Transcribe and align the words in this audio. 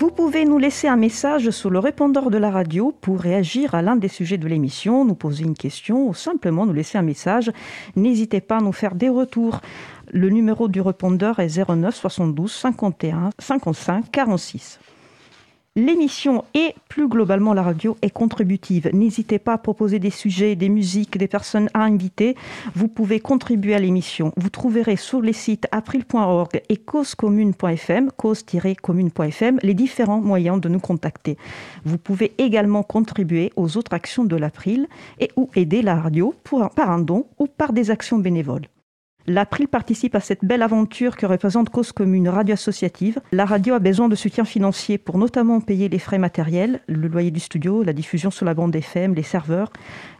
Vous 0.00 0.12
pouvez 0.12 0.44
nous 0.44 0.58
laisser 0.58 0.86
un 0.86 0.96
message 0.96 1.50
sur 1.50 1.70
le 1.70 1.80
répondeur 1.80 2.30
de 2.30 2.38
la 2.38 2.52
radio 2.52 2.94
pour 3.00 3.18
réagir 3.18 3.74
à 3.74 3.82
l'un 3.82 3.96
des 3.96 4.06
sujets 4.06 4.38
de 4.38 4.46
l'émission, 4.46 5.04
nous 5.04 5.16
poser 5.16 5.42
une 5.42 5.56
question 5.56 6.06
ou 6.08 6.14
simplement 6.14 6.66
nous 6.66 6.72
laisser 6.72 6.98
un 6.98 7.02
message. 7.02 7.50
N'hésitez 7.96 8.40
pas 8.40 8.58
à 8.58 8.60
nous 8.60 8.70
faire 8.70 8.94
des 8.94 9.08
retours. 9.08 9.60
Le 10.12 10.30
numéro 10.30 10.68
du 10.68 10.80
répondeur 10.80 11.40
est 11.40 11.58
09 11.68 11.92
72 11.96 12.52
51 12.52 13.30
55 13.40 14.08
46. 14.12 14.78
L'émission 15.78 16.44
et 16.54 16.74
plus 16.88 17.06
globalement 17.06 17.54
la 17.54 17.62
radio 17.62 17.96
est 18.02 18.10
contributive. 18.10 18.90
N'hésitez 18.92 19.38
pas 19.38 19.52
à 19.52 19.58
proposer 19.58 20.00
des 20.00 20.10
sujets, 20.10 20.56
des 20.56 20.68
musiques, 20.68 21.16
des 21.16 21.28
personnes 21.28 21.70
à 21.72 21.84
inviter. 21.84 22.34
Vous 22.74 22.88
pouvez 22.88 23.20
contribuer 23.20 23.76
à 23.76 23.78
l'émission. 23.78 24.32
Vous 24.36 24.50
trouverez 24.50 24.96
sur 24.96 25.20
les 25.20 25.32
sites 25.32 25.68
april.org 25.70 26.60
et 26.68 26.76
causecommune.fm, 26.78 28.10
cause-commune.fm, 28.10 29.60
les 29.62 29.74
différents 29.74 30.20
moyens 30.20 30.60
de 30.60 30.68
nous 30.68 30.80
contacter. 30.80 31.36
Vous 31.84 31.96
pouvez 31.96 32.32
également 32.38 32.82
contribuer 32.82 33.52
aux 33.54 33.76
autres 33.76 33.94
actions 33.94 34.24
de 34.24 34.34
l'April 34.34 34.88
et 35.20 35.30
ou 35.36 35.48
aider 35.54 35.82
la 35.82 35.94
radio 35.94 36.34
par 36.74 36.90
un 36.90 36.98
don 36.98 37.26
ou 37.38 37.46
par 37.46 37.72
des 37.72 37.92
actions 37.92 38.18
bénévoles. 38.18 38.66
L'April 39.28 39.68
participe 39.68 40.14
à 40.14 40.20
cette 40.20 40.42
belle 40.42 40.62
aventure 40.62 41.14
que 41.14 41.26
représente 41.26 41.68
Cause 41.68 41.92
Commune, 41.92 42.30
radio 42.30 42.54
associative. 42.54 43.20
La 43.30 43.44
radio 43.44 43.74
a 43.74 43.78
besoin 43.78 44.08
de 44.08 44.14
soutien 44.14 44.46
financier 44.46 44.96
pour 44.96 45.18
notamment 45.18 45.60
payer 45.60 45.90
les 45.90 45.98
frais 45.98 46.16
matériels, 46.16 46.80
le 46.88 47.08
loyer 47.08 47.30
du 47.30 47.38
studio, 47.38 47.82
la 47.82 47.92
diffusion 47.92 48.30
sur 48.30 48.46
la 48.46 48.54
bande 48.54 48.74
FM, 48.74 49.14
les 49.14 49.22
serveurs. 49.22 49.70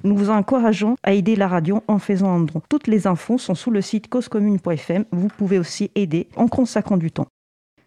Nous 0.04 0.14
vous 0.14 0.28
encourageons 0.28 0.96
à 1.02 1.14
aider 1.14 1.36
la 1.36 1.48
radio 1.48 1.82
en 1.88 1.98
faisant 1.98 2.28
un 2.28 2.40
don. 2.40 2.60
Toutes 2.68 2.86
les 2.86 3.06
infos 3.06 3.38
sont 3.38 3.54
sous 3.54 3.70
le 3.70 3.80
site 3.80 4.10
causecommune.fm. 4.10 5.06
Vous 5.10 5.28
pouvez 5.28 5.59
aussi 5.59 5.90
aider 5.95 6.28
en 6.36 6.46
consacrant 6.46 6.98
du 6.98 7.10
temps. 7.10 7.28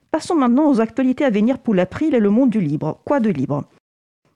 Passons 0.09 0.33
maintenant 0.33 0.71
aux 0.71 0.81
actualités 0.81 1.23
à 1.23 1.29
venir 1.29 1.59
pour 1.59 1.75
l'April 1.75 2.15
et 2.15 2.19
le 2.19 2.31
monde 2.31 2.49
du 2.49 2.61
libre. 2.61 2.99
Quoi 3.05 3.19
de 3.19 3.29
libre? 3.29 3.65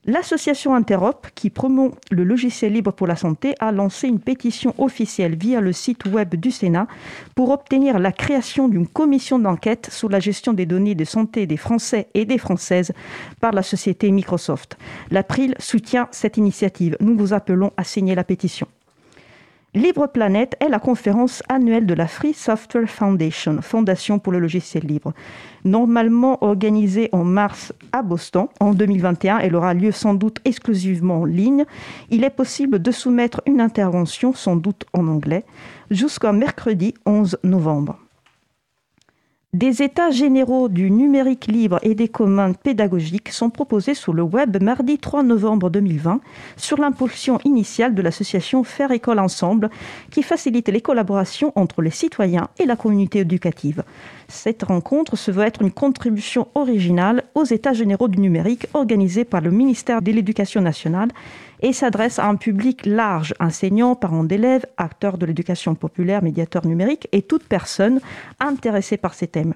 L'association 0.08 0.76
Interop, 0.76 1.26
qui 1.34 1.50
promeut 1.50 1.89
le 2.11 2.23
logiciel 2.23 2.73
libre 2.73 2.92
pour 2.92 3.08
la 3.08 3.16
santé, 3.16 3.56
a 3.59 3.72
lancé 3.72 4.08
une 4.08 4.20
pétition 4.20 4.75
officielle 4.78 5.36
via 5.36 5.61
le 5.61 5.73
site 5.73 6.06
web 6.06 6.36
du 6.36 6.52
Sénat 6.52 6.88
pour 7.34 7.50
obtenir 7.50 7.98
la 7.98 8.11
création 8.11 8.67
d'une 8.67 8.88
commission 8.88 9.39
d'enquête 9.39 9.89
sur 9.92 10.08
la 10.09 10.20
gestion 10.20 10.53
des 10.53 10.67
données 10.67 10.94
de 10.94 11.06
santé 11.06 11.48
des 11.48 11.58
Français 11.58 12.08
et 12.14 12.26
des 12.26 12.38
Françaises 12.38 12.92
par 13.42 13.52
la 13.52 13.64
société 13.64 14.11
Microsoft. 14.11 14.78
L'April 15.09 15.56
soutient 15.58 16.08
cette 16.11 16.38
initiative. 16.38 16.98
Nous 17.00 17.17
vous 17.17 17.33
appelons 17.33 17.72
à 17.76 17.83
signer 17.83 18.14
la 18.14 18.23
pétition. 18.23 18.67
Libre 19.76 20.08
Planète 20.08 20.56
est 20.62 20.70
la 20.70 20.80
conférence 20.80 21.44
annuelle 21.50 21.86
de 21.86 21.94
la 21.94 22.08
Free 22.08 22.34
Software 22.34 22.88
Foundation, 22.88 23.62
Fondation 23.62 24.20
pour 24.20 24.32
le 24.32 24.40
logiciel 24.40 24.86
libre. 24.86 25.12
Normalement 25.66 26.42
organisée 26.45 27.09
en 27.12 27.26
mars 27.26 27.73
à 27.92 28.02
Boston 28.02 28.48
en 28.62 28.73
2021, 28.73 29.40
elle 29.40 29.54
aura 29.54 29.73
lieu 29.73 29.92
sans 29.92 30.14
doute 30.14 30.40
exclusivement 30.45 31.20
en 31.20 31.26
ligne. 31.26 31.66
Il 32.09 32.23
est 32.23 32.30
possible 32.30 32.82
de 32.82 32.92
soumettre 32.92 33.42
une 33.45 33.59
intervention, 33.59 34.32
sans 34.32 34.56
doute 34.56 34.86
en 34.94 35.09
anglais, 35.09 35.44
jusqu'au 35.92 36.32
mercredi 36.32 36.94
11 37.06 37.39
novembre. 37.44 38.00
Des 39.56 39.81
états 39.81 40.11
généraux 40.11 40.67
du 40.67 40.92
numérique 40.92 41.48
libre 41.48 41.80
et 41.81 41.95
des 41.95 42.09
commandes 42.09 42.58
pédagogiques 42.58 43.30
sont 43.30 43.50
proposés 43.50 43.94
sur 43.94 44.11
le 44.11 44.22
web 44.22 44.61
mardi 44.61 44.98
3 44.98 45.23
novembre 45.23 45.70
2020 45.70 46.20
sur 46.58 46.78
l'impulsion 46.78 47.39
initiale 47.45 47.95
de 47.95 48.02
l'association 48.02 48.66
Faire 48.66 48.92
École 48.92 49.20
Ensemble 49.20 49.70
qui 50.11 50.23
facilite 50.23 50.67
les 50.67 50.81
collaborations 50.81 51.53
entre 51.56 51.81
les 51.81 51.89
citoyens 51.89 52.50
et 52.59 52.66
la 52.66 52.76
communauté 52.76 53.20
éducative. 53.20 53.86
Cette 54.28 54.64
rencontre 54.64 55.16
se 55.16 55.31
veut 55.31 55.45
être 55.45 55.61
une 55.61 55.72
contribution 55.72 56.50
originale 56.53 57.23
aux 57.33 57.45
États 57.45 57.72
généraux 57.72 58.09
du 58.09 58.20
numérique 58.20 58.67
organisés 58.73 59.23
par 59.23 59.39
le 59.39 59.52
ministère 59.52 60.02
de 60.02 60.11
l'Éducation 60.11 60.59
nationale 60.59 61.11
et 61.61 61.73
s'adresse 61.73 62.20
à 62.20 62.28
un 62.28 62.36
public 62.36 62.86
large, 62.86 63.34
enseignants, 63.39 63.95
parents 63.95 64.23
d'élèves, 64.23 64.66
acteurs 64.78 65.17
de 65.17 65.25
l'éducation 65.25 65.76
populaire, 65.76 66.23
médiateurs 66.23 66.66
numériques 66.66 67.08
et 67.11 67.21
toute 67.21 67.43
personne 67.43 67.99
intéressée 68.39 68.98
par 68.98 69.14
ces 69.14 69.27
thèmes. 69.27 69.54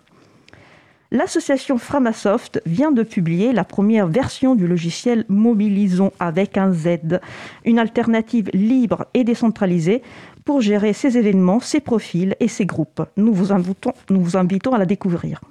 L'association 1.11 1.79
Framasoft 1.79 2.61
vient 2.67 2.91
de 2.91 3.01
publier 3.01 3.51
la 3.51 3.63
première 3.63 4.05
version 4.05 4.53
du 4.53 4.67
logiciel 4.67 5.25
Mobilisons 5.27 6.11
avec 6.19 6.55
un 6.55 6.71
Z, 6.71 7.19
une 7.65 7.79
alternative 7.79 8.51
libre 8.53 9.07
et 9.15 9.23
décentralisée 9.23 10.03
pour 10.45 10.61
gérer 10.61 10.93
ces 10.93 11.17
événements, 11.17 11.61
ces 11.61 11.79
profils 11.79 12.35
et 12.39 12.47
ces 12.47 12.67
groupes. 12.67 13.01
Nous 13.17 13.33
vous 13.33 13.51
invitons, 13.51 13.93
nous 14.11 14.21
vous 14.21 14.37
invitons 14.37 14.73
à 14.73 14.77
la 14.77 14.85
découvrir. 14.85 15.41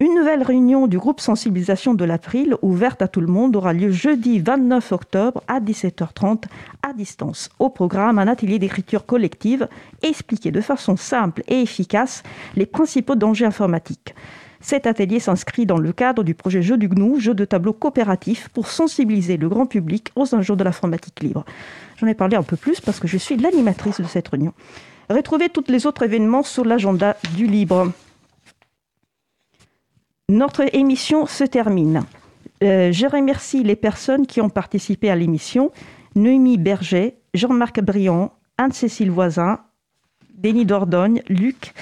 Une 0.00 0.14
nouvelle 0.14 0.44
réunion 0.44 0.86
du 0.86 0.96
groupe 0.96 1.18
sensibilisation 1.18 1.92
de 1.92 2.04
l'April, 2.04 2.54
ouverte 2.62 3.02
à 3.02 3.08
tout 3.08 3.20
le 3.20 3.26
monde, 3.26 3.56
aura 3.56 3.72
lieu 3.72 3.90
jeudi 3.90 4.38
29 4.38 4.92
octobre 4.92 5.42
à 5.48 5.58
17h30 5.58 6.44
à 6.88 6.92
distance. 6.92 7.50
Au 7.58 7.68
programme, 7.68 8.20
un 8.20 8.28
atelier 8.28 8.60
d'écriture 8.60 9.06
collective 9.06 9.66
expliquer 10.04 10.52
de 10.52 10.60
façon 10.60 10.96
simple 10.96 11.42
et 11.48 11.62
efficace 11.62 12.22
les 12.54 12.64
principaux 12.64 13.16
dangers 13.16 13.46
informatiques. 13.46 14.14
Cet 14.60 14.86
atelier 14.86 15.18
s'inscrit 15.18 15.66
dans 15.66 15.78
le 15.78 15.92
cadre 15.92 16.22
du 16.22 16.34
projet 16.34 16.62
Jeu 16.62 16.76
du 16.76 16.88
GNU, 16.88 17.18
jeu 17.18 17.34
de 17.34 17.44
tableau 17.44 17.72
coopératif 17.72 18.48
pour 18.50 18.68
sensibiliser 18.68 19.36
le 19.36 19.48
grand 19.48 19.66
public 19.66 20.12
aux 20.14 20.32
enjeux 20.32 20.54
de 20.54 20.62
l'informatique 20.62 21.20
libre. 21.24 21.44
J'en 21.96 22.06
ai 22.06 22.14
parlé 22.14 22.36
un 22.36 22.44
peu 22.44 22.56
plus 22.56 22.80
parce 22.80 23.00
que 23.00 23.08
je 23.08 23.16
suis 23.16 23.36
l'animatrice 23.36 24.00
de 24.00 24.06
cette 24.06 24.28
réunion. 24.28 24.52
Retrouvez 25.10 25.48
tous 25.48 25.64
les 25.66 25.88
autres 25.88 26.04
événements 26.04 26.44
sur 26.44 26.64
l'agenda 26.64 27.16
du 27.36 27.46
libre. 27.46 27.90
Notre 30.30 30.74
émission 30.76 31.24
se 31.24 31.42
termine. 31.42 32.02
Euh, 32.62 32.92
je 32.92 33.06
remercie 33.06 33.62
les 33.62 33.76
personnes 33.76 34.26
qui 34.26 34.42
ont 34.42 34.50
participé 34.50 35.08
à 35.08 35.16
l'émission. 35.16 35.72
Noémie 36.16 36.58
Berger, 36.58 37.16
Jean-Marc 37.32 37.80
Briand, 37.80 38.34
Anne-Cécile 38.58 39.10
Voisin, 39.10 39.60
Denis 40.36 40.66
Dordogne, 40.66 41.22
Luc, 41.30 41.72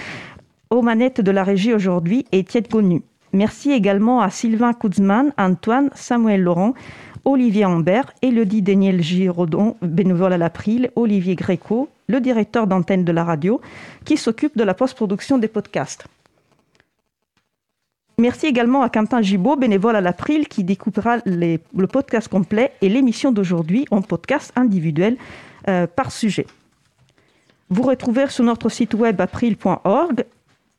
aux 0.71 0.81
manettes 0.81 1.21
de 1.21 1.31
la 1.33 1.43
régie 1.43 1.75
aujourd'hui 1.75 2.25
et 2.31 2.45
Tiet 2.45 2.71
Gonu. 2.71 3.03
Merci 3.33 3.73
également 3.73 4.21
à 4.21 4.31
Sylvain 4.31 4.75
Kuzman, 4.75 5.33
Antoine, 5.39 5.91
Samuel 5.97 6.43
Laurent, 6.43 6.75
Olivier 7.25 7.65
Ambert, 7.65 8.13
Elodie 8.23 8.63
Daniel 8.63 9.03
Giraudon, 9.03 9.75
bénévole 9.83 10.35
à 10.35 10.39
l'April, 10.39 10.93
Olivier 10.95 11.35
Gréco, 11.35 11.89
le 12.07 12.21
directeur 12.21 12.69
d'antenne 12.69 13.05
de 13.05 13.11
la 13.11 13.25
radio, 13.25 13.61
qui 14.05 14.17
s'occupe 14.17 14.57
de 14.57 14.63
la 14.63 14.75
post-production 14.75 15.37
des 15.39 15.49
podcasts. 15.49 16.07
Merci 18.19 18.47
également 18.47 18.81
à 18.81 18.89
Quentin 18.89 19.21
Gibaud, 19.21 19.57
bénévole 19.57 19.95
à 19.95 20.01
l'April, 20.01 20.49
qui 20.49 20.65
découpera 20.65 21.19
le 21.27 21.87
podcast 21.87 22.29
complet 22.29 22.73
et 22.81 22.89
l'émission 22.89 23.31
d'aujourd'hui 23.31 23.85
en 23.91 24.01
podcast 24.01 24.53
individuel 24.57 25.19
euh, 25.69 25.87
par 25.87 26.11
sujet. 26.11 26.47
Vous 27.69 27.83
retrouvez 27.83 28.29
sur 28.29 28.43
notre 28.45 28.71
site 28.71 28.95
web 28.95 29.21
april.org 29.21 30.25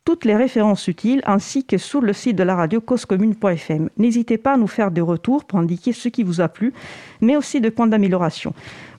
toutes 0.07 0.23
les 0.23 0.37
références 0.37 0.87
utiles 0.87 1.21
ainsi 1.25 1.65
que 1.65 1.77
sur 1.77 1.99
le 1.99 2.13
site 2.13 2.37
de 2.37 2.43
la 2.43 2.55
radio 2.55 2.79
causecommune.fm. 2.79 3.89
N'hésitez 3.97 4.37
pas 4.37 4.53
à 4.53 4.57
nous 4.57 4.67
faire 4.67 4.89
des 4.89 5.01
retours 5.01 5.43
pour 5.43 5.59
indiquer 5.59 5.91
ce 5.91 6.07
qui 6.07 6.23
vous 6.23 6.39
a 6.39 6.47
plu, 6.47 6.71
mais 7.19 7.35
aussi 7.35 7.59
des 7.59 7.71
points 7.71 7.87
d'amélioration. 7.87 8.53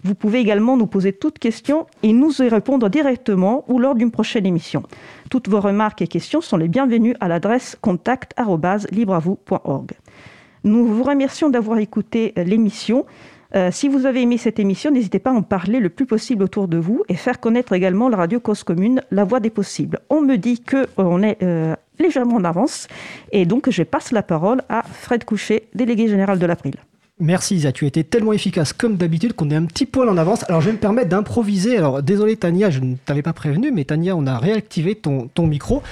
Vous 0.04 0.14
pouvez 0.14 0.40
également 0.40 0.76
nous 0.76 0.86
poser 0.86 1.14
toutes 1.14 1.38
questions 1.38 1.86
et 2.02 2.12
nous 2.12 2.42
y 2.42 2.48
répondre 2.50 2.90
directement 2.90 3.64
ou 3.68 3.78
lors 3.78 3.94
d'une 3.94 4.10
prochaine 4.10 4.44
émission. 4.44 4.82
Toutes 5.30 5.48
vos 5.48 5.62
remarques 5.62 6.02
et 6.02 6.08
questions 6.08 6.42
sont 6.42 6.58
les 6.58 6.68
bienvenues 6.68 7.14
à 7.20 7.28
l'adresse 7.28 7.78
contact@libreavou.org. 7.80 9.92
Nous 10.64 10.84
vous 10.84 11.04
remercions 11.04 11.48
d'avoir 11.48 11.78
écouté 11.78 12.34
l'émission. 12.36 13.06
Euh, 13.54 13.70
si 13.70 13.88
vous 13.88 14.04
avez 14.04 14.22
aimé 14.22 14.36
cette 14.36 14.58
émission, 14.58 14.90
n'hésitez 14.90 15.18
pas 15.18 15.30
à 15.30 15.34
en 15.34 15.42
parler 15.42 15.80
le 15.80 15.88
plus 15.88 16.06
possible 16.06 16.42
autour 16.42 16.68
de 16.68 16.76
vous 16.76 17.02
et 17.08 17.14
faire 17.14 17.40
connaître 17.40 17.72
également 17.72 18.08
la 18.08 18.18
radio 18.18 18.40
Cause 18.40 18.62
Commune, 18.62 19.02
la 19.10 19.24
voix 19.24 19.40
des 19.40 19.50
possibles. 19.50 20.00
On 20.10 20.20
me 20.20 20.36
dit 20.36 20.62
qu'on 20.62 21.22
est 21.22 21.42
euh, 21.42 21.74
légèrement 21.98 22.36
en 22.36 22.44
avance 22.44 22.88
et 23.32 23.46
donc 23.46 23.70
je 23.70 23.82
passe 23.82 24.12
la 24.12 24.22
parole 24.22 24.62
à 24.68 24.82
Fred 24.82 25.24
Couchet, 25.24 25.68
délégué 25.74 26.08
général 26.08 26.38
de 26.38 26.46
l'April. 26.46 26.74
Merci 27.20 27.56
Isa, 27.56 27.72
tu 27.72 27.84
as 27.84 27.88
été 27.88 28.04
tellement 28.04 28.32
efficace 28.32 28.72
comme 28.72 28.96
d'habitude 28.96 29.32
qu'on 29.32 29.50
est 29.50 29.56
un 29.56 29.64
petit 29.64 29.86
poil 29.86 30.08
en 30.08 30.16
avance. 30.16 30.44
Alors 30.48 30.60
je 30.60 30.66
vais 30.66 30.72
me 30.72 30.78
permettre 30.78 31.08
d'improviser. 31.08 31.76
Alors 31.76 32.00
désolé 32.00 32.36
Tania, 32.36 32.70
je 32.70 32.78
ne 32.78 32.94
t'avais 32.94 33.22
pas 33.22 33.32
prévenu, 33.32 33.72
mais 33.72 33.84
Tania, 33.84 34.14
on 34.14 34.24
a 34.28 34.38
réactivé 34.38 34.94
ton, 34.94 35.26
ton 35.34 35.48
micro. 35.48 35.82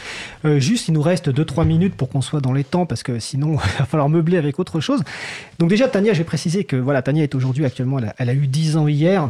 Euh, 0.45 0.61
juste, 0.61 0.87
il 0.87 0.93
nous 0.93 1.03
reste 1.03 1.29
2-3 1.29 1.67
minutes 1.67 1.97
pour 1.97 2.11
qu'on 2.11 2.21
soit 2.21 2.41
dans 2.41 2.53
les 2.53 2.63
temps 2.63 2.87
parce 2.87 3.03
que 3.03 3.19
sinon, 3.19 3.55
il 3.75 3.79
va 3.79 3.87
falloir 3.87 4.09
meubler 4.09 4.37
avec 4.37 4.61
autre 4.61 4.79
chose. 4.79 5.03
Donc 5.59 5.69
déjà, 5.69 5.89
Tania, 5.89 6.13
j'ai 6.13 6.23
précisé 6.23 6.63
que 6.63 6.77
voilà, 6.77 7.03
Tania 7.03 7.25
est 7.25 7.35
aujourd'hui 7.35 7.65
actuellement, 7.65 7.99
elle 7.99 8.07
a, 8.07 8.15
elle 8.19 8.31
a 8.31 8.35
eu 8.35 8.47
10 8.47 8.77
ans 8.77 8.87
hier. 8.87 9.29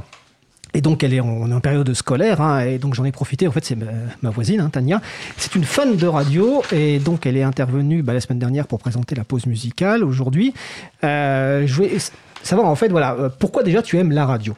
Et 0.76 0.82
donc, 0.82 1.02
elle 1.02 1.14
est 1.14 1.20
en, 1.20 1.28
on 1.28 1.50
est 1.50 1.54
en 1.54 1.60
période 1.60 1.90
scolaire, 1.94 2.42
hein, 2.42 2.60
et 2.60 2.76
donc 2.76 2.92
j'en 2.92 3.06
ai 3.06 3.10
profité. 3.10 3.48
En 3.48 3.50
fait, 3.50 3.64
c'est 3.64 3.78
ma, 4.20 4.28
voisine, 4.28 4.60
hein, 4.60 4.68
Tania. 4.68 5.00
C'est 5.38 5.54
une 5.54 5.64
fan 5.64 5.96
de 5.96 6.06
radio, 6.06 6.62
et 6.70 6.98
donc 6.98 7.24
elle 7.24 7.38
est 7.38 7.42
intervenue 7.42 8.02
bah, 8.02 8.12
la 8.12 8.20
semaine 8.20 8.38
dernière 8.38 8.66
pour 8.66 8.78
présenter 8.78 9.14
la 9.14 9.24
pause 9.24 9.46
musicale 9.46 10.04
aujourd'hui. 10.04 10.52
Euh, 11.02 11.66
je 11.66 11.74
voulais 11.74 11.96
savoir, 12.42 12.68
en 12.68 12.76
fait, 12.76 12.88
voilà, 12.88 13.14
euh, 13.14 13.30
pourquoi 13.30 13.62
déjà 13.62 13.80
tu 13.80 13.96
aimes 13.96 14.12
la 14.12 14.26
radio? 14.26 14.54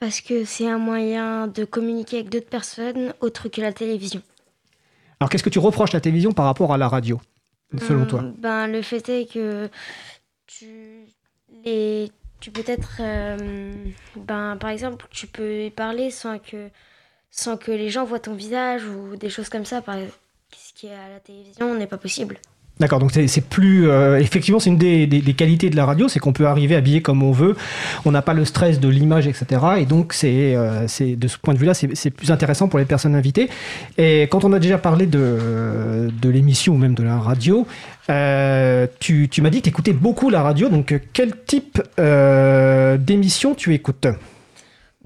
Parce 0.00 0.22
que 0.22 0.46
c'est 0.46 0.66
un 0.66 0.78
moyen 0.78 1.46
de 1.46 1.66
communiquer 1.66 2.20
avec 2.20 2.30
d'autres 2.30 2.48
personnes 2.48 3.12
autres 3.20 3.50
que 3.50 3.60
la 3.60 3.74
télévision. 3.74 4.22
Alors, 5.20 5.28
qu'est-ce 5.28 5.44
que 5.44 5.50
tu 5.50 5.58
reproches 5.58 5.92
la 5.92 6.00
télévision 6.00 6.32
par 6.32 6.46
rapport 6.46 6.72
à 6.72 6.78
la 6.78 6.88
radio 6.88 7.20
selon 7.86 8.02
Hum, 8.02 8.06
toi? 8.06 8.24
Ben, 8.38 8.66
le 8.66 8.80
fait 8.80 9.06
est 9.10 9.30
que 9.30 9.68
tu, 10.46 10.66
les, 11.66 12.10
tu 12.40 12.50
peux 12.50 12.64
être. 12.66 12.98
euh, 13.00 13.72
ben, 14.16 14.56
par 14.58 14.70
exemple, 14.70 15.06
tu 15.10 15.26
peux 15.26 15.70
parler 15.74 16.10
sans 16.10 16.38
que, 16.38 16.70
sans 17.30 17.56
que 17.56 17.70
les 17.72 17.90
gens 17.90 18.04
voient 18.04 18.20
ton 18.20 18.34
visage 18.34 18.84
ou 18.84 19.16
des 19.16 19.30
choses 19.30 19.48
comme 19.48 19.64
ça. 19.64 19.82
Par, 19.82 19.96
ce 20.56 20.72
qui 20.74 20.86
est 20.86 20.94
à 20.94 21.08
la 21.08 21.20
télévision 21.20 21.74
n'est 21.74 21.86
pas 21.86 21.98
possible. 21.98 22.38
D'accord, 22.78 22.98
donc 22.98 23.10
c'est 23.12 23.40
plus. 23.48 23.88
euh, 23.88 24.18
effectivement, 24.18 24.60
c'est 24.60 24.68
une 24.68 24.76
des, 24.76 25.34
qualités 25.34 25.70
de 25.70 25.76
la 25.76 25.86
radio, 25.86 26.08
c'est 26.08 26.18
qu'on 26.18 26.34
peut 26.34 26.46
arriver 26.46 26.74
habillé 26.76 27.00
comme 27.00 27.22
on 27.22 27.32
veut. 27.32 27.56
On 28.04 28.12
n'a 28.12 28.20
pas 28.20 28.34
le 28.34 28.44
stress 28.44 28.80
de 28.80 28.88
l'image, 28.88 29.26
etc. 29.26 29.62
Et 29.78 29.86
donc, 29.86 30.14
euh, 30.24 30.84
c'est- 30.86 31.16
de 31.16 31.26
ce 31.26 31.38
point 31.38 31.54
de 31.54 31.58
vue-là, 31.58 31.72
c'est 31.72 32.10
plus 32.10 32.30
intéressant 32.30 32.68
pour 32.68 32.78
les 32.78 32.84
personnes 32.84 33.14
invitées. 33.14 33.48
Et 33.96 34.24
quand 34.24 34.44
on 34.44 34.52
a 34.52 34.58
déjà 34.58 34.76
parlé 34.76 35.06
de, 35.06 36.10
l'émission 36.24 36.74
ou 36.74 36.76
même 36.76 36.94
de 36.94 37.02
la 37.02 37.18
radio, 37.18 37.66
euh, 38.10 38.86
tu, 39.00 39.30
m'as 39.40 39.48
dit 39.48 39.58
que 39.58 39.64
tu 39.64 39.70
écoutais 39.70 39.94
beaucoup 39.94 40.28
la 40.28 40.42
radio. 40.42 40.68
Donc, 40.68 41.00
quel 41.14 41.32
type 41.46 41.80
d'émission 41.96 43.54
tu 43.54 43.72
écoutes? 43.72 44.06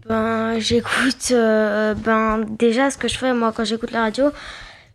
Ben, 0.09 0.59
j'écoute. 0.59 1.33
ben, 1.33 2.41
déjà, 2.59 2.91
ce 2.91 2.99
que 2.99 3.07
je 3.07 3.17
fais, 3.17 3.33
moi, 3.33 3.53
quand 3.57 3.65
j'écoute 3.65 3.93
la 3.93 4.01
radio, 4.01 4.33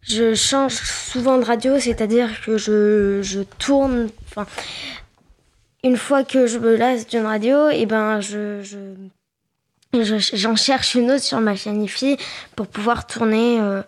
je 0.07 0.33
change 0.35 0.73
souvent 0.75 1.37
de 1.37 1.45
radio, 1.45 1.79
c'est-à-dire 1.79 2.29
que 2.45 2.57
je, 2.57 3.21
je 3.23 3.41
tourne. 3.41 4.09
Enfin, 4.29 4.45
une 5.83 5.97
fois 5.97 6.23
que 6.23 6.47
je 6.47 6.57
me 6.57 6.75
lasse 6.75 7.07
d'une 7.07 7.25
radio, 7.25 7.69
et 7.69 7.85
ben, 7.85 8.21
je. 8.21 8.61
je 8.63 8.77
je- 9.93 10.35
J'en 10.35 10.57
cherche 10.57 10.95
une 10.95 11.09
autre 11.09 11.23
sur 11.23 11.39
ma 11.39 11.55
chaîne 11.55 11.81
IFI 11.81 12.17
pour 12.57 12.67
pouvoir 12.67 13.07
tourner. 13.07 13.61
euh, 13.61 13.81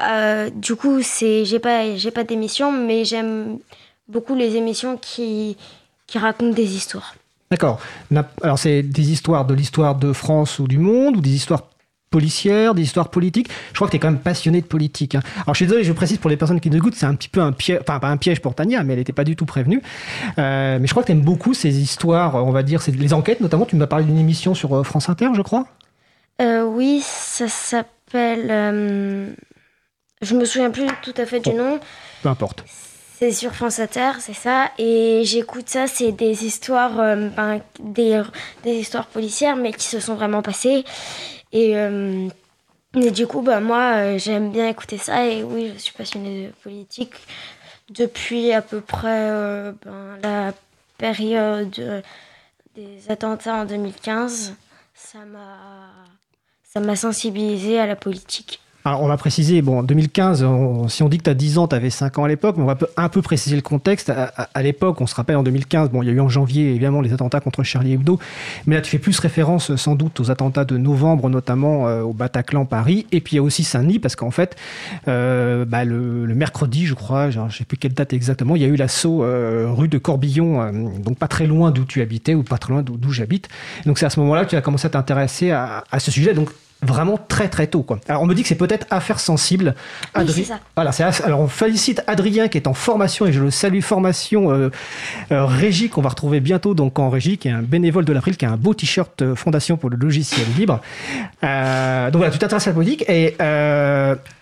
euh, 0.00 0.50
du 0.50 0.74
coup, 0.74 1.02
c'est 1.02 1.44
j'ai 1.44 1.60
pas 1.60 1.94
j'ai 1.96 2.10
pas 2.10 2.24
d'émission, 2.24 2.72
mais 2.72 3.04
j'aime 3.04 3.58
beaucoup 4.08 4.34
les 4.34 4.56
émissions 4.56 4.96
qui 4.96 5.56
qui 6.08 6.18
racontent 6.18 6.52
des 6.52 6.74
histoires. 6.74 7.14
D'accord. 7.50 7.78
Alors, 8.42 8.58
c'est 8.58 8.82
des 8.82 9.12
histoires 9.12 9.44
de 9.44 9.54
l'histoire 9.54 9.94
de 9.94 10.12
France 10.12 10.58
ou 10.58 10.66
du 10.66 10.78
monde, 10.78 11.18
ou 11.18 11.20
des 11.20 11.30
histoires 11.36 11.62
policières, 12.14 12.74
des 12.74 12.82
histoires 12.82 13.08
politiques. 13.08 13.48
Je 13.72 13.74
crois 13.74 13.88
que 13.88 13.90
tu 13.90 13.96
es 13.96 14.00
quand 14.00 14.12
même 14.12 14.20
passionné 14.20 14.60
de 14.60 14.66
politique. 14.66 15.16
hein. 15.16 15.22
Alors, 15.42 15.54
je 15.54 15.58
suis 15.58 15.66
désolé, 15.66 15.82
je 15.82 15.92
précise 15.92 16.18
pour 16.18 16.30
les 16.30 16.36
personnes 16.36 16.60
qui 16.60 16.70
nous 16.70 16.76
écoutent, 16.76 16.94
c'est 16.94 17.06
un 17.06 17.16
petit 17.16 17.28
peu 17.28 17.40
un 17.40 17.50
piège, 17.52 17.80
enfin, 17.82 17.98
pas 17.98 18.08
un 18.08 18.16
piège 18.16 18.40
pour 18.40 18.54
Tania, 18.54 18.84
mais 18.84 18.92
elle 18.92 19.00
n'était 19.00 19.12
pas 19.20 19.24
du 19.24 19.34
tout 19.34 19.46
prévenue. 19.46 19.82
Euh, 20.38 20.78
mais 20.80 20.86
je 20.86 20.92
crois 20.92 21.02
que 21.02 21.08
tu 21.08 21.12
aimes 21.12 21.22
beaucoup 21.32 21.54
ces 21.54 21.80
histoires, 21.80 22.36
on 22.36 22.52
va 22.52 22.62
dire, 22.62 22.80
les 22.86 23.12
enquêtes, 23.12 23.40
notamment. 23.40 23.66
Tu 23.66 23.74
m'as 23.76 23.88
parlé 23.88 24.04
d'une 24.04 24.18
émission 24.18 24.54
sur 24.54 24.76
euh, 24.76 24.82
France 24.84 25.08
Inter, 25.08 25.28
je 25.34 25.42
crois. 25.42 25.66
Euh, 26.40 26.62
oui, 26.64 27.02
ça 27.04 27.48
s'appelle. 27.48 28.46
euh, 28.50 29.32
je 30.22 30.34
me 30.34 30.44
souviens 30.44 30.70
plus 30.70 30.86
tout 31.02 31.14
à 31.16 31.26
fait 31.26 31.40
du 31.40 31.52
nom. 31.52 31.80
Peu 32.22 32.28
importe. 32.28 32.64
C'est 33.18 33.30
sur 33.30 33.52
France 33.52 33.78
Inter, 33.78 34.12
c'est 34.18 34.34
ça. 34.34 34.70
Et 34.78 35.22
j'écoute 35.24 35.68
ça, 35.68 35.86
c'est 35.86 36.12
des 36.12 36.44
histoires, 36.44 36.98
euh, 36.98 37.28
ben, 37.36 37.60
des, 37.80 38.20
des 38.64 38.74
histoires 38.74 39.06
policières, 39.06 39.56
mais 39.56 39.72
qui 39.72 39.86
se 39.86 40.00
sont 40.00 40.14
vraiment 40.14 40.42
passées. 40.42 40.84
Et, 41.54 41.78
euh, 41.78 42.28
et 42.96 43.10
du 43.12 43.26
coup, 43.28 43.40
ben, 43.40 43.60
moi, 43.60 43.94
euh, 43.96 44.18
j'aime 44.18 44.50
bien 44.50 44.68
écouter 44.68 44.98
ça. 44.98 45.24
Et 45.26 45.42
oui, 45.44 45.72
je 45.74 45.78
suis 45.78 45.92
passionnée 45.92 46.48
de 46.48 46.52
politique 46.62 47.14
depuis 47.88 48.52
à 48.52 48.60
peu 48.60 48.80
près 48.80 49.30
euh, 49.30 49.72
ben, 49.84 50.18
la 50.22 50.52
période 50.98 52.02
des 52.74 53.10
attentats 53.10 53.54
en 53.54 53.64
2015. 53.64 54.56
Ça 54.94 55.20
m'a, 55.24 55.90
ça 56.64 56.80
m'a 56.80 56.96
sensibilisée 56.96 57.78
à 57.78 57.86
la 57.86 57.96
politique. 57.96 58.60
Alors, 58.86 59.00
on 59.02 59.08
va 59.08 59.16
préciser, 59.16 59.62
bon, 59.62 59.78
en 59.78 59.82
2015, 59.82 60.42
on- 60.42 60.88
si 60.88 61.02
on 61.02 61.08
dit 61.08 61.16
que 61.16 61.22
tu 61.22 61.30
as 61.30 61.34
10 61.34 61.56
ans, 61.56 61.66
tu 61.66 61.74
avais 61.74 61.88
5 61.88 62.18
ans 62.18 62.24
à 62.24 62.28
l'époque, 62.28 62.56
mais 62.58 62.64
on 62.64 62.66
va 62.66 62.76
un 62.98 63.08
peu 63.08 63.22
préciser 63.22 63.56
le 63.56 63.62
contexte. 63.62 64.10
À, 64.10 64.62
l'époque, 64.62 65.00
on 65.00 65.06
se 65.06 65.14
rappelle 65.14 65.36
en 65.36 65.42
2015, 65.42 65.88
bon, 65.88 66.02
il 66.02 66.06
y 66.06 66.10
a 66.10 66.12
eu 66.12 66.20
en 66.20 66.28
janvier, 66.28 66.68
évidemment, 66.68 67.00
les 67.00 67.14
attentats 67.14 67.40
contre 67.40 67.62
Charlie 67.62 67.94
Hebdo, 67.94 68.18
mais 68.66 68.74
là, 68.74 68.82
tu 68.82 68.90
fais 68.90 68.98
plus 68.98 69.18
référence, 69.18 69.74
sans 69.76 69.94
doute, 69.94 70.20
aux 70.20 70.30
attentats 70.30 70.66
de 70.66 70.76
novembre, 70.76 71.30
notamment 71.30 71.88
euh, 71.88 72.02
au 72.02 72.12
Bataclan, 72.12 72.66
Paris, 72.66 73.06
et 73.10 73.22
puis 73.22 73.32
il 73.32 73.36
y 73.36 73.38
a 73.38 73.42
aussi 73.42 73.64
Saint-Denis, 73.64 74.00
parce 74.00 74.16
qu'en 74.16 74.30
fait, 74.30 74.54
euh, 75.08 75.64
bah, 75.64 75.86
le, 75.86 76.26
le 76.26 76.34
mercredi, 76.34 76.84
je 76.84 76.92
crois, 76.92 77.30
genre, 77.30 77.48
je 77.48 77.56
sais 77.56 77.64
plus 77.64 77.78
quelle 77.78 77.94
date 77.94 78.12
exactement, 78.12 78.54
il 78.54 78.60
y 78.60 78.66
a 78.66 78.68
eu 78.68 78.76
l'assaut 78.76 79.24
euh, 79.24 79.66
rue 79.70 79.88
de 79.88 79.96
Corbillon, 79.96 80.60
euh, 80.60 80.72
donc 81.02 81.16
pas 81.18 81.28
très 81.28 81.46
loin 81.46 81.70
d'où 81.70 81.86
tu 81.86 82.02
habitais, 82.02 82.34
ou 82.34 82.42
pas 82.42 82.58
très 82.58 82.74
loin 82.74 82.82
d'où 82.82 83.10
j'habite. 83.12 83.48
Donc 83.86 83.98
c'est 83.98 84.04
à 84.04 84.10
ce 84.10 84.20
moment-là 84.20 84.44
que 84.44 84.50
tu 84.50 84.56
as 84.56 84.60
commencé 84.60 84.86
à 84.86 84.90
t'intéresser 84.90 85.52
à, 85.52 85.84
à 85.90 86.00
ce 86.00 86.10
sujet, 86.10 86.34
donc 86.34 86.50
vraiment 86.84 87.18
très 87.28 87.48
très 87.48 87.66
tôt. 87.66 87.82
Quoi. 87.82 87.98
Alors 88.08 88.22
on 88.22 88.26
me 88.26 88.34
dit 88.34 88.42
que 88.42 88.48
c'est 88.48 88.54
peut-être 88.54 88.86
affaire 88.90 89.18
sensible. 89.20 89.74
Adri- 90.14 90.44
ça. 90.44 90.60
Voilà, 90.76 90.90
alors 91.24 91.40
on 91.40 91.48
félicite 91.48 92.02
Adrien 92.06 92.48
qui 92.48 92.58
est 92.58 92.66
en 92.66 92.74
formation 92.74 93.26
et 93.26 93.32
je 93.32 93.42
le 93.42 93.50
salue 93.50 93.80
formation 93.80 94.52
euh, 94.52 94.70
euh, 95.32 95.44
régie 95.44 95.88
qu'on 95.88 96.02
va 96.02 96.10
retrouver 96.10 96.40
bientôt 96.40 96.74
donc 96.74 96.98
en 96.98 97.10
régie 97.10 97.38
qui 97.38 97.48
est 97.48 97.52
un 97.52 97.62
bénévole 97.62 98.04
de 98.04 98.12
l'April 98.12 98.36
qui 98.36 98.44
a 98.46 98.50
un 98.50 98.56
beau 98.56 98.74
t-shirt 98.74 99.22
euh, 99.22 99.34
Fondation 99.34 99.76
pour 99.76 99.90
le 99.90 99.96
logiciel 99.96 100.46
libre. 100.56 100.80
Euh, 101.42 102.10
donc 102.10 102.20
voilà, 102.20 102.30
tu 102.32 102.38
t'intéresses 102.38 102.66
à 102.66 102.70
la 102.70 102.74
politique 102.74 103.04
et, 103.08 103.34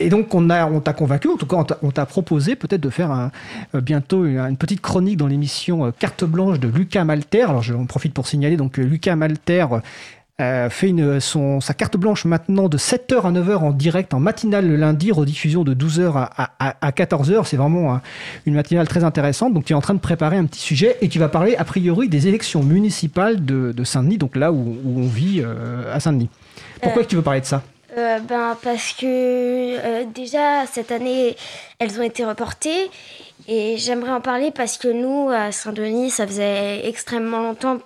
et 0.00 0.08
donc 0.08 0.34
on 0.34 0.50
a 0.50 0.66
on 0.66 0.80
t'a 0.80 0.92
convaincu, 0.92 1.28
en 1.28 1.36
tout 1.36 1.46
cas 1.46 1.64
on 1.82 1.90
t'a- 1.90 2.06
proposé 2.06 2.56
peut-être 2.56 2.80
de 2.80 2.90
faire 2.90 3.10
un- 3.10 3.30
bientôt 3.74 4.24
une, 4.24 4.38
une 4.38 4.56
petite 4.56 4.80
chronique 4.80 5.16
dans 5.16 5.26
l'émission 5.26 5.92
Carte 5.98 6.24
blanche 6.24 6.58
de 6.60 6.68
Lucas 6.68 7.04
Malter. 7.04 7.42
Alors 7.42 7.62
je 7.62 7.74
profite 7.86 8.12
pour 8.12 8.26
signaler 8.26 8.56
donc 8.56 8.76
Lucas 8.76 9.16
Malter 9.16 9.66
euh, 10.42 10.68
fait 10.70 10.88
une, 10.88 11.20
son, 11.20 11.60
sa 11.60 11.74
carte 11.74 11.96
blanche 11.96 12.24
maintenant 12.24 12.68
de 12.68 12.76
7h 12.76 13.22
à 13.26 13.30
9h 13.32 13.56
en 13.56 13.70
direct, 13.70 14.12
en 14.14 14.20
matinale 14.20 14.66
le 14.68 14.76
lundi, 14.76 15.12
rediffusion 15.12 15.64
de 15.64 15.74
12h 15.74 16.12
à, 16.16 16.50
à, 16.58 16.74
à 16.86 16.90
14h. 16.90 17.44
C'est 17.44 17.56
vraiment 17.56 17.94
un- 17.94 18.02
une 18.46 18.54
matinale 18.54 18.86
très 18.88 19.04
intéressante. 19.04 19.54
Donc 19.54 19.64
tu 19.64 19.72
es 19.72 19.76
en 19.76 19.80
train 19.80 19.94
de 19.94 20.00
préparer 20.00 20.36
un 20.36 20.44
petit 20.46 20.60
sujet 20.60 20.96
et 21.00 21.08
tu 21.08 21.18
vas 21.18 21.28
parler 21.28 21.56
a 21.56 21.64
priori 21.64 22.08
des 22.08 22.28
élections 22.28 22.62
municipales 22.62 23.44
de, 23.44 23.72
de 23.72 23.84
Saint-Denis, 23.84 24.18
donc 24.18 24.36
là 24.36 24.52
où, 24.52 24.76
où 24.84 25.00
on 25.00 25.06
vit 25.06 25.40
euh, 25.44 25.94
à 25.94 26.00
Saint-Denis. 26.00 26.28
Pourquoi 26.82 27.02
Euh, 27.02 27.04
que 27.04 27.10
tu 27.10 27.16
veux 27.16 27.22
parler 27.22 27.40
de 27.40 27.46
ça? 27.46 27.62
Euh, 27.96 28.18
ben, 28.26 28.56
parce 28.62 28.92
que 28.94 29.04
euh, 29.06 30.04
déjà, 30.14 30.64
cette 30.66 30.90
année, 30.90 31.36
elles 31.78 31.98
ont 32.00 32.02
été 32.02 32.24
reportées. 32.24 32.90
Et 33.48 33.74
j'aimerais 33.76 34.12
en 34.12 34.20
parler 34.20 34.50
parce 34.54 34.78
que 34.78 34.88
nous, 34.88 35.28
à 35.28 35.50
Saint-Denis, 35.52 36.10
ça 36.10 36.26
faisait 36.26 36.86
extrêmement 36.88 37.40
longtemps 37.42 37.78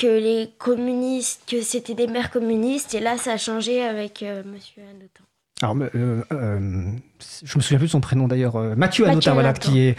que 0.00 0.06
les 0.06 0.50
communistes, 0.58 1.42
que 1.50 1.60
c'était 1.62 1.94
des 1.94 2.06
maires 2.06 2.30
communistes. 2.30 2.94
Et 2.94 3.00
là, 3.00 3.16
ça 3.18 3.32
a 3.32 3.36
changé 3.36 3.82
avec 3.82 4.22
euh, 4.22 4.42
Monsieur 4.44 4.82
Hanotin. 4.90 5.24
Alors, 5.62 5.76
euh, 5.94 6.22
euh, 6.32 6.84
je 7.44 7.58
me 7.58 7.62
souviens 7.62 7.76
plus 7.78 7.88
de 7.88 7.90
son 7.92 8.00
prénom 8.00 8.26
d'ailleurs. 8.26 8.56
euh, 8.56 8.74
Mathieu 8.76 9.04
Mathieu 9.04 9.06
Hanotin, 9.06 9.32
voilà, 9.34 9.50
Hanotin. 9.50 9.70
qui 9.70 9.80
est 9.80 9.96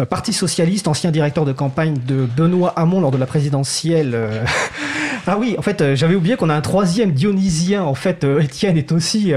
euh, 0.00 0.06
Parti 0.06 0.32
Socialiste, 0.32 0.88
ancien 0.88 1.10
directeur 1.10 1.44
de 1.44 1.52
campagne 1.52 1.98
de 2.06 2.24
Benoît 2.34 2.72
Hamon 2.76 3.00
lors 3.02 3.10
de 3.10 3.18
la 3.18 3.26
présidentielle. 3.26 4.18
ah 5.26 5.36
oui, 5.38 5.54
en 5.58 5.62
fait, 5.62 5.94
j'avais 5.96 6.14
oublié 6.14 6.36
qu'on 6.36 6.48
a 6.48 6.54
un 6.54 6.62
troisième 6.62 7.12
Dionysien. 7.12 7.82
En 7.84 7.94
fait, 7.94 8.24
Étienne 8.24 8.78
est 8.78 8.90
aussi. 8.90 9.34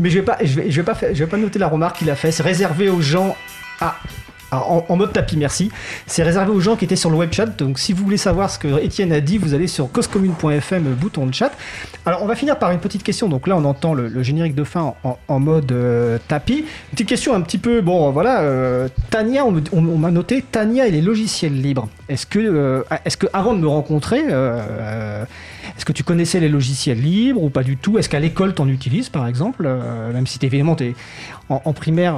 Mais 0.00 0.10
je 0.10 0.18
vais 0.18 0.24
pas, 0.24 0.38
je 0.42 0.60
vais, 0.60 0.70
je 0.72 0.76
vais 0.80 0.84
pas, 0.84 0.94
faire- 0.96 1.14
je 1.14 1.22
vais 1.22 1.30
pas 1.30 1.36
noter 1.36 1.60
la 1.60 1.68
remarque 1.68 1.98
qu'il 1.98 2.10
a 2.10 2.16
fait. 2.16 2.32
C'est 2.32 2.42
réservé 2.42 2.88
aux 2.88 3.00
gens. 3.00 3.36
Ah. 3.80 3.96
Alors, 4.50 4.84
en, 4.88 4.96
mode 4.96 5.12
tapis, 5.12 5.36
merci. 5.36 5.70
C'est 6.06 6.22
réservé 6.22 6.52
aux 6.52 6.60
gens 6.60 6.76
qui 6.76 6.84
étaient 6.84 6.96
sur 6.96 7.10
le 7.10 7.16
web 7.16 7.32
chat. 7.32 7.46
Donc, 7.46 7.78
si 7.78 7.92
vous 7.92 8.04
voulez 8.04 8.16
savoir 8.16 8.50
ce 8.50 8.58
que 8.58 8.80
Étienne 8.80 9.12
a 9.12 9.20
dit, 9.20 9.38
vous 9.38 9.54
allez 9.54 9.66
sur 9.66 9.90
causecommune.fm, 9.90 10.84
bouton 10.94 11.26
de 11.26 11.34
chat. 11.34 11.50
Alors, 12.04 12.22
on 12.22 12.26
va 12.26 12.36
finir 12.36 12.58
par 12.58 12.70
une 12.70 12.78
petite 12.78 13.02
question. 13.02 13.28
Donc 13.28 13.46
là, 13.46 13.56
on 13.56 13.64
entend 13.64 13.94
le, 13.94 14.22
générique 14.22 14.54
de 14.54 14.64
fin 14.64 14.94
en, 15.28 15.40
mode 15.40 15.72
euh, 15.72 16.18
tapis. 16.28 16.58
Une 16.58 16.90
petite 16.92 17.08
question 17.08 17.34
un 17.34 17.40
petit 17.40 17.58
peu. 17.58 17.80
Bon, 17.80 18.10
voilà. 18.10 18.40
euh, 18.40 18.88
Tania, 19.10 19.44
on, 19.44 19.98
m'a 19.98 20.10
noté 20.10 20.42
Tania 20.42 20.86
et 20.86 20.90
les 20.90 21.00
logiciels 21.00 21.60
libres. 21.60 21.88
Est-ce 22.08 22.26
que, 22.26 22.38
euh, 22.38 22.82
avant 23.32 23.54
de 23.54 23.58
me 23.58 23.68
rencontrer, 23.68 24.22
euh, 24.30 24.60
euh, 24.80 25.24
est-ce 25.76 25.84
que 25.84 25.92
tu 25.92 26.04
connaissais 26.04 26.40
les 26.40 26.48
logiciels 26.48 27.00
libres 27.00 27.42
ou 27.42 27.50
pas 27.50 27.62
du 27.64 27.76
tout? 27.76 27.98
Est-ce 27.98 28.08
qu'à 28.08 28.20
l'école, 28.20 28.54
t'en 28.54 28.68
utilises, 28.68 29.08
par 29.08 29.26
exemple 29.26 29.64
Euh, 29.66 30.12
Même 30.12 30.26
si 30.26 30.38
t'es 30.38 30.46
évidemment 30.46 30.76
en, 31.48 31.62
en 31.64 31.72
primaire. 31.72 32.16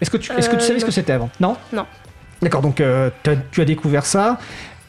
Est-ce 0.00 0.10
que 0.10 0.16
tu, 0.16 0.32
est-ce 0.32 0.48
que 0.48 0.56
tu 0.56 0.62
Euh, 0.62 0.66
savais 0.66 0.80
ce 0.80 0.84
que 0.84 0.90
c'était 0.90 1.12
avant? 1.12 1.30
Non? 1.40 1.56
Non. 1.72 1.86
D'accord. 2.42 2.62
Donc, 2.62 2.80
euh, 2.80 3.10
tu 3.50 3.60
as 3.60 3.64
découvert 3.64 4.06
ça. 4.06 4.38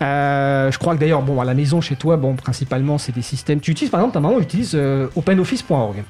Euh, 0.01 0.71
je 0.71 0.77
crois 0.77 0.93
que 0.95 0.99
d'ailleurs, 0.99 1.21
bon, 1.23 1.41
à 1.41 1.45
la 1.45 1.53
maison, 1.53 1.81
chez 1.81 1.95
toi, 1.95 2.15
bon, 2.15 2.35
principalement, 2.35 2.97
c'est 2.97 3.11
des 3.11 3.21
systèmes. 3.21 3.59
Tu 3.59 3.71
utilises, 3.71 3.89
par 3.91 3.99
exemple, 3.99 4.13
ta 4.13 4.19
maman 4.19 4.39
utilise 4.39 4.71
euh, 4.75 5.07
OpenOffice.org, 5.15 6.03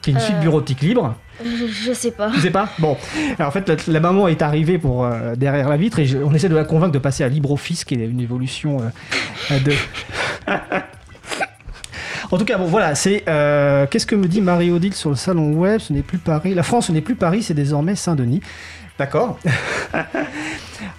qui 0.00 0.10
est 0.10 0.12
une 0.12 0.18
Euh. 0.18 0.22
suite 0.22 0.40
bureautique 0.40 0.80
libre. 0.80 1.14
Je, 1.44 1.66
je 1.66 1.92
sais 1.92 2.12
pas. 2.12 2.30
Tu 2.30 2.40
sais 2.40 2.50
pas? 2.50 2.68
Bon. 2.78 2.96
Alors, 3.38 3.48
en 3.48 3.50
fait, 3.50 3.68
la, 3.68 3.74
la 3.88 4.00
maman 4.00 4.28
est 4.28 4.40
arrivée 4.40 4.78
pour 4.78 5.06
derrière 5.36 5.68
la 5.68 5.76
vitre 5.76 5.98
et 5.98 6.06
je- 6.06 6.18
on 6.18 6.32
essaie 6.32 6.48
de 6.48 6.54
la 6.54 6.64
convaincre 6.64 6.92
de 6.92 6.98
passer 7.00 7.24
à 7.24 7.28
LibreOffice, 7.28 7.84
qui 7.84 7.94
est 7.94 8.06
une 8.06 8.20
évolution 8.20 8.76
de. 9.50 9.72
En 12.34 12.36
tout 12.36 12.44
cas, 12.44 12.58
bon, 12.58 12.64
voilà, 12.66 12.96
c'est. 12.96 13.22
euh, 13.28 13.86
Qu'est-ce 13.88 14.06
que 14.06 14.16
me 14.16 14.26
dit 14.26 14.40
Marie-Odile 14.40 14.92
sur 14.92 15.08
le 15.08 15.14
salon 15.14 15.52
web? 15.52 15.78
Ce 15.78 15.92
n'est 15.92 16.02
plus 16.02 16.18
Paris. 16.18 16.52
La 16.52 16.64
France, 16.64 16.88
ce 16.88 16.92
n'est 16.92 17.00
plus 17.00 17.14
Paris, 17.14 17.44
c'est 17.44 17.54
désormais 17.54 17.94
Saint-Denis. 17.94 18.40
D'accord. 18.98 19.38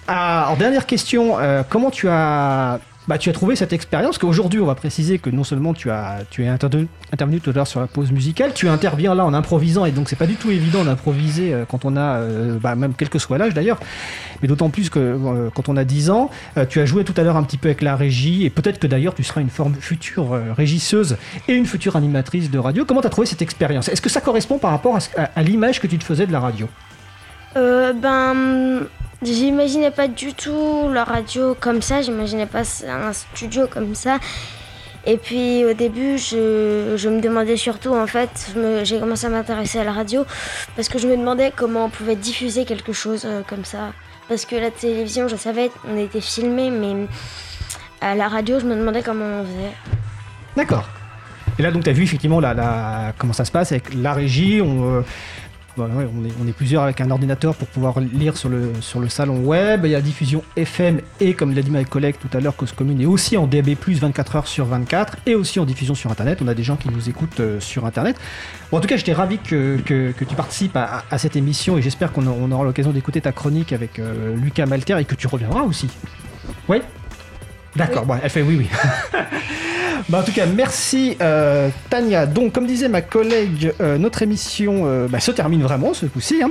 Ah, 0.08 0.44
alors, 0.44 0.56
dernière 0.56 0.86
question. 0.86 1.38
euh, 1.38 1.62
comment 1.68 1.90
tu 1.90 2.08
as 2.08 2.78
bah, 3.08 3.18
tu 3.18 3.30
as 3.30 3.32
trouvé 3.32 3.54
cette 3.54 3.72
expérience 3.72 4.18
qu'aujourd'hui, 4.18 4.60
on 4.60 4.66
va 4.66 4.74
préciser 4.74 5.18
que 5.18 5.30
non 5.30 5.44
seulement 5.44 5.74
tu, 5.74 5.90
as, 5.90 6.20
tu 6.30 6.44
es 6.44 6.48
intervenu, 6.48 7.40
tout 7.40 7.50
à 7.50 7.52
l'heure 7.52 7.66
sur 7.66 7.80
la 7.80 7.86
pause 7.86 8.10
musicale, 8.10 8.52
tu 8.54 8.68
interviens 8.68 9.14
là 9.14 9.24
en 9.24 9.32
improvisant, 9.32 9.84
et 9.84 9.92
donc 9.92 10.08
c'est 10.08 10.16
pas 10.16 10.26
du 10.26 10.34
tout 10.34 10.50
évident 10.50 10.84
d'improviser 10.84 11.52
euh, 11.52 11.64
quand 11.68 11.84
on 11.84 11.96
a, 11.96 12.16
euh, 12.16 12.58
bah, 12.58 12.74
même 12.74 12.94
quel 12.96 13.08
que 13.08 13.18
soit 13.18 13.38
l'âge 13.38 13.54
d'ailleurs, 13.54 13.78
mais 14.42 14.48
d'autant 14.48 14.70
plus 14.70 14.90
que 14.90 14.98
euh, 14.98 15.50
quand 15.54 15.68
on 15.68 15.76
a 15.76 15.84
10 15.84 16.10
ans, 16.10 16.30
tu 16.68 16.80
as 16.80 16.86
joué 16.86 17.04
tout 17.04 17.14
à 17.16 17.22
l'heure 17.22 17.36
un 17.36 17.44
petit 17.44 17.58
peu 17.58 17.68
avec 17.68 17.82
la 17.82 17.96
régie, 17.96 18.44
et 18.44 18.50
peut-être 18.50 18.78
que 18.78 18.86
d'ailleurs 18.86 19.14
tu 19.14 19.22
seras 19.22 19.40
une 19.40 19.50
future 19.50 20.38
régisseuse 20.56 21.16
et 21.48 21.54
une 21.54 21.66
future 21.66 21.96
animatrice 21.96 22.50
de 22.50 22.58
radio. 22.58 22.84
Comment 22.84 23.00
tu 23.00 23.06
as 23.06 23.10
trouvé 23.10 23.26
cette 23.26 23.42
expérience? 23.42 23.88
Est-ce 23.88 24.02
que 24.02 24.08
ça 24.08 24.20
correspond 24.20 24.58
par 24.58 24.70
rapport 24.70 24.98
à, 25.16 25.42
l'image 25.42 25.80
que 25.80 25.86
tu 25.86 25.98
te 25.98 26.04
faisais 26.04 26.26
de 26.26 26.32
la 26.32 26.40
radio? 26.40 26.68
Ben 27.54 28.86
J'imaginais 29.22 29.90
pas 29.90 30.08
du 30.08 30.34
tout 30.34 30.90
la 30.92 31.04
radio 31.04 31.56
comme 31.58 31.80
ça, 31.80 32.02
j'imaginais 32.02 32.46
pas 32.46 32.62
un 32.86 33.12
studio 33.12 33.66
comme 33.66 33.94
ça. 33.94 34.18
Et 35.06 35.16
puis 35.16 35.64
au 35.64 35.72
début, 35.72 36.18
je, 36.18 37.08
me 37.08 37.20
demandais 37.20 37.56
surtout, 37.56 37.94
en 37.94 38.06
fait, 38.06 38.54
j'ai 38.82 38.98
commencé 38.98 39.26
à 39.26 39.30
m'intéresser 39.30 39.78
à 39.78 39.84
la 39.84 39.92
radio 39.92 40.24
parce 40.74 40.88
que 40.88 40.98
je 40.98 41.06
me 41.06 41.16
demandais 41.16 41.52
comment 41.54 41.86
on 41.86 41.90
pouvait 41.90 42.16
diffuser 42.16 42.64
quelque 42.64 42.92
chose 42.92 43.22
euh, 43.24 43.42
comme 43.48 43.64
ça. 43.64 43.92
Parce 44.28 44.44
que 44.44 44.56
la 44.56 44.72
télévision, 44.72 45.28
je 45.28 45.36
savais, 45.36 45.70
on 45.88 45.96
était 45.96 46.20
filmé, 46.20 46.70
mais 46.70 47.06
à 48.00 48.16
la 48.16 48.28
radio, 48.28 48.58
je 48.58 48.66
me 48.66 48.74
demandais 48.74 49.02
comment 49.02 49.42
on 49.42 49.44
faisait. 49.44 49.72
D'accord. 50.56 50.88
Et 51.58 51.62
là, 51.62 51.70
donc, 51.70 51.84
tu 51.84 51.90
as 51.90 51.92
vu 51.92 52.02
effectivement 52.02 52.40
la, 52.40 53.12
comment 53.16 53.32
ça 53.32 53.44
se 53.44 53.52
passe 53.52 53.70
avec 53.70 53.94
la 53.94 54.12
régie. 54.12 54.60
Euh, 54.60 55.02
on, 55.78 56.46
est, 56.48 56.52
plusieurs 56.52 56.82
avec 56.82 57.00
un 57.00 57.10
ordinateur 57.10 57.54
pour 57.54 57.68
pouvoir 57.68 58.00
lire 58.00 58.36
sur 58.36 58.48
le, 58.48 58.72
sur 58.80 59.00
le 59.00 59.08
salon 59.08 59.38
web. 59.40 59.82
Il 59.84 59.90
y 59.90 59.94
a 59.94 59.98
la 59.98 60.02
diffusion 60.02 60.42
FM 60.56 61.00
et, 61.20 61.34
comme 61.34 61.54
l'a 61.54 61.62
dit 61.62 61.70
ma 61.70 61.84
collègue 61.84 62.16
tout 62.20 62.34
à 62.36 62.40
l'heure, 62.40 62.56
Cause 62.56 62.72
Commune 62.72 63.00
est 63.00 63.06
aussi 63.06 63.36
en 63.36 63.46
DAB+, 63.46 63.74
24 63.86 64.36
heures 64.36 64.46
sur 64.46 64.66
24 64.66 65.18
et 65.26 65.34
aussi 65.34 65.60
en 65.60 65.64
diffusion 65.64 65.94
sur 65.94 66.10
Internet. 66.10 66.38
On 66.42 66.48
a 66.48 66.54
des 66.54 66.62
gens 66.62 66.76
qui 66.76 66.88
nous 66.88 67.08
écoutent 67.08 67.40
euh, 67.40 67.60
sur 67.60 67.86
Internet. 67.86 68.16
en 68.72 68.80
tout 68.80 68.88
cas, 68.88 68.96
j'étais 68.96 69.12
ravi 69.12 69.38
que, 69.38 69.78
tu 69.86 70.34
participes 70.36 70.76
à, 70.76 71.18
cette 71.18 71.36
émission 71.36 71.78
et 71.78 71.82
j'espère 71.82 72.12
qu'on 72.12 72.50
aura 72.50 72.64
l'occasion 72.64 72.92
d'écouter 72.92 73.20
ta 73.20 73.32
chronique 73.32 73.72
avec 73.72 73.98
euh, 73.98 74.36
Lucas 74.36 74.66
Malter 74.66 74.98
et 74.98 75.04
que 75.04 75.14
tu 75.14 75.26
reviendras 75.26 75.62
aussi. 75.62 75.88
Oui? 76.68 76.78
D'accord, 77.74 78.06
bon, 78.06 78.16
elle 78.22 78.30
fait 78.30 78.42
oui, 78.42 78.56
oui. 78.58 78.68
Bah, 80.08 80.20
en 80.20 80.22
tout 80.22 80.32
cas, 80.32 80.46
merci 80.46 81.16
euh, 81.20 81.68
Tania. 81.90 82.26
Donc, 82.26 82.52
comme 82.52 82.66
disait 82.66 82.88
ma 82.88 83.02
collègue, 83.02 83.72
euh, 83.80 83.98
notre 83.98 84.22
émission 84.22 84.82
euh, 84.84 85.08
bah, 85.08 85.20
se 85.20 85.30
termine 85.30 85.62
vraiment 85.62 85.94
ce 85.94 86.06
coup-ci. 86.06 86.42
Hein. 86.42 86.50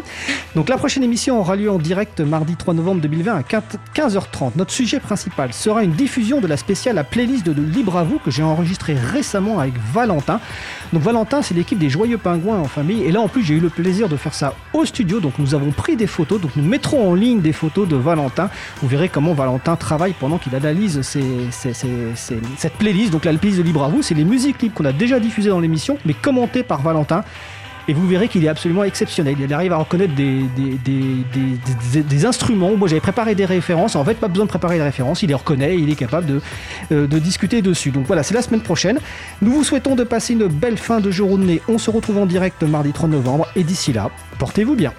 Donc, 0.56 0.70
la 0.70 0.78
prochaine 0.78 1.04
émission 1.04 1.40
aura 1.40 1.56
lieu 1.56 1.72
en 1.72 1.78
direct 1.78 2.22
mardi 2.22 2.56
3 2.56 2.74
novembre 2.74 3.02
2020 3.02 3.36
à 3.36 3.42
15h30. 3.42 4.52
Notre 4.56 4.72
sujet 4.72 5.00
principal 5.00 5.54
sera 5.54 5.84
une 5.84 5.92
diffusion 5.92 6.42
de 6.42 6.48
la 6.48 6.58
spéciale 6.58 6.98
à 6.98 7.04
playlist 7.04 7.46
de 7.46 7.54
Libre 7.62 7.98
à 7.98 8.04
vous 8.04 8.20
que 8.20 8.32
j'ai 8.32 8.44
enregistré 8.44 8.96
récemment 8.96 9.60
avec 9.60 9.74
Valentin. 9.94 10.40
Donc, 10.92 11.04
Valentin, 11.04 11.42
c'est 11.42 11.54
l'équipe 11.54 11.80
des 11.80 11.90
Joyeux 11.90 12.18
Pingouins 12.18 12.60
en 12.60 12.66
famille. 12.66 13.04
Et 13.04 13.12
là, 13.12 13.22
en 13.22 13.28
plus, 13.28 13.44
j'ai 13.44 13.56
eu 13.56 13.60
le 13.60 13.70
plaisir 13.70 14.10
de 14.10 14.18
faire 14.18 14.34
ça 14.34 14.54
au 14.74 14.86
studio. 14.86 15.20
Donc, 15.20 15.34
nous 15.40 15.56
avons 15.56 15.72
pris 15.72 15.96
des 15.96 16.08
photos. 16.08 16.42
Donc, 16.42 16.52
nous 16.56 16.64
mettrons 16.64 17.12
en 17.12 17.14
ligne 17.14 17.42
des 17.42 17.54
photos 17.54 17.88
de 17.88 17.96
Valentin. 17.96 18.50
Vous 18.82 18.88
verrez 18.88 19.10
comment 19.10 19.34
Valentin 19.34 19.76
travaille 19.76 20.14
pendant 20.20 20.38
qu'il 20.38 20.56
analyse 20.56 21.02
cette 21.02 22.74
playlist. 22.78 23.12
Donc, 23.12 23.26
la 23.26 23.35
de 23.38 23.62
Libre 23.62 23.84
à 23.84 23.90
vous, 23.90 24.02
c'est 24.02 24.14
les 24.14 24.24
musiques 24.24 24.62
libres 24.62 24.76
qu'on 24.76 24.86
a 24.86 24.94
déjà 24.94 25.20
diffusées 25.20 25.50
dans 25.50 25.60
l'émission, 25.60 25.98
mais 26.06 26.14
commentées 26.14 26.64
par 26.64 26.82
Valentin. 26.82 27.24
Et 27.88 27.94
vous 27.94 28.08
verrez 28.08 28.28
qu'il 28.28 28.44
est 28.44 28.48
absolument 28.48 28.84
exceptionnel. 28.84 29.36
Il 29.40 29.54
arrive 29.54 29.72
à 29.72 29.78
reconnaître 29.78 30.16
des, 30.16 32.26
instruments. 32.26 32.76
Moi, 32.76 32.88
j'avais 32.88 33.02
préparé 33.02 33.36
des 33.36 33.46
références. 33.46 33.96
En 33.96 34.04
fait, 34.04 34.16
pas 34.16 34.28
besoin 34.28 34.46
de 34.46 34.50
préparer 34.50 34.78
des 34.78 34.84
références. 34.84 35.22
Il 35.22 35.28
les 35.28 35.36
reconnaît 35.36 35.78
il 35.78 35.92
est 35.92 35.96
capable 35.96 36.26
de, 36.26 36.42
euh, 36.92 37.06
de 37.06 37.20
discuter 37.20 37.62
dessus. 37.62 37.92
Donc 37.92 38.08
voilà, 38.08 38.24
c'est 38.24 38.34
la 38.34 38.42
semaine 38.42 38.62
prochaine. 38.62 38.98
Nous 39.44 39.52
vous 39.52 39.64
souhaitons 39.64 39.96
de 39.96 40.04
passer 40.04 40.34
une 40.34 40.48
belle 40.48 40.78
fin 40.78 41.00
de 41.00 41.12
journée. 41.12 41.62
On 41.68 41.78
se 41.78 41.92
retrouve 41.92 42.18
en 42.18 42.26
direct 42.26 42.64
mardi 42.64 42.92
3 42.92 43.08
novembre. 43.08 43.48
Et 43.56 43.64
d'ici 43.64 43.94
là, 43.94 44.10
portez-vous 44.40 44.76
bien. 44.76 44.92